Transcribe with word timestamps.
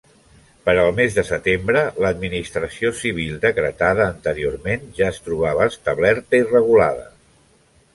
Per 0.69 0.73
al 0.83 0.87
mes 0.99 1.17
de 1.17 1.23
setembre, 1.27 1.83
l'administració 2.05 2.93
civil 3.03 3.37
decretada 3.45 4.09
anteriorment 4.15 4.91
ja 5.03 5.11
es 5.15 5.25
trobava 5.29 5.73
establerta 5.75 6.45
i 6.45 6.53
regulada. 6.59 7.11